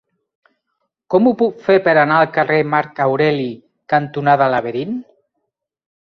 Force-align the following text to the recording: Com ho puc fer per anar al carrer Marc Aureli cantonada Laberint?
Com 1.13 1.27
ho 1.27 1.33
puc 1.41 1.59
fer 1.65 1.75
per 1.87 1.91
anar 2.03 2.15
al 2.21 2.31
carrer 2.37 2.57
Marc 2.75 3.01
Aureli 3.05 3.45
cantonada 3.95 4.47
Laberint? 4.55 4.97